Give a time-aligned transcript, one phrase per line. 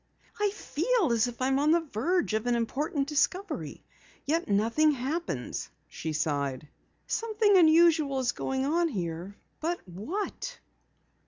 [0.39, 3.83] "I feel as if I'm on the verge of an important discovery,
[4.25, 6.67] yet nothing happens," she sighed.
[7.05, 10.57] "Something unusual is going on here, but what?"